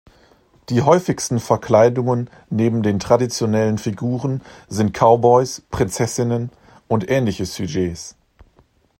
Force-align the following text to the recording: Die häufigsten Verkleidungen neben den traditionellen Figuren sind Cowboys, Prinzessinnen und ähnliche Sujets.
Die 0.69 0.81
häufigsten 0.81 1.39
Verkleidungen 1.39 2.31
neben 2.49 2.81
den 2.81 2.97
traditionellen 2.99 3.77
Figuren 3.77 4.41
sind 4.67 4.97
Cowboys, 4.97 5.61
Prinzessinnen 5.69 6.49
und 6.87 7.07
ähnliche 7.07 7.45
Sujets. 7.45 8.15